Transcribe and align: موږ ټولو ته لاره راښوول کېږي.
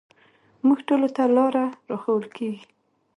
موږ 0.65 0.79
ټولو 0.87 1.07
ته 1.15 1.23
لاره 1.35 1.65
راښوول 1.89 2.25
کېږي. 2.37 2.65